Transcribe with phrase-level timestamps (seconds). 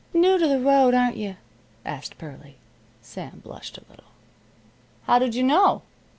[0.15, 1.35] "New to the road, aren't you?"
[1.85, 2.57] asked Pearlie.
[3.03, 4.09] Sam blushed a little.
[5.03, 5.83] "How did you know?"